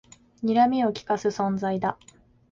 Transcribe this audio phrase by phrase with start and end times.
[0.41, 1.95] にらみをきかす存在だ